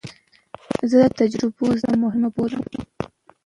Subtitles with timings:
[0.89, 2.63] زه له تجربو زده کړه مهمه بولم.